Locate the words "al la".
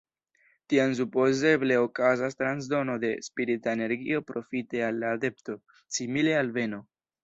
4.91-5.17